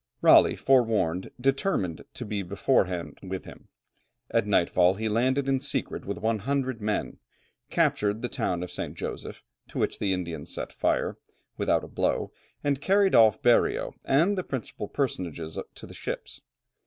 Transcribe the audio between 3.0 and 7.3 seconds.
with him. At nightfall he landed in secret with 100 men,